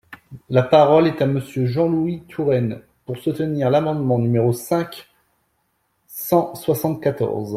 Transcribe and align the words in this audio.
La 0.49 0.63
parole 0.63 1.05
est 1.05 1.21
à 1.21 1.27
Monsieur 1.27 1.67
Jean-Louis 1.67 2.23
Touraine, 2.27 2.81
pour 3.05 3.17
soutenir 3.19 3.69
l’amendement 3.69 4.17
numéro 4.17 4.51
cinq 4.51 5.07
cent 6.07 6.55
soixante-quatorze. 6.55 7.49